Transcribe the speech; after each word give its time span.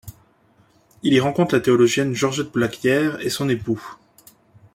Il 1.03 1.13
y 1.13 1.19
rencontre 1.19 1.53
la 1.53 1.61
théologienne 1.61 2.15
Georgette 2.15 2.51
Blaquière 2.51 3.19
et 3.23 3.29
son 3.29 3.49
époux. 3.49 3.99